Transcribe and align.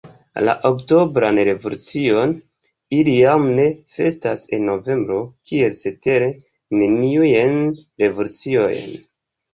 La 0.47 0.53
oktobran 0.67 1.39
revolucion 1.49 2.33
ili 2.99 3.13
jam 3.17 3.45
ne 3.59 3.67
festas 3.97 4.47
en 4.59 4.65
novembro, 4.73 5.19
kiel 5.51 5.79
cetere 5.83 6.31
neniujn 6.81 7.57
revoluciojn. 8.07 9.01